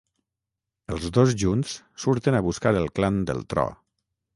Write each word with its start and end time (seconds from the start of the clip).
Els 0.95 1.05
dos 1.19 1.35
junts 1.43 1.75
surten 2.07 2.39
a 2.39 2.43
buscar 2.49 2.73
el 2.83 2.93
clan 3.01 3.25
del 3.31 3.51
tro. 3.55 3.73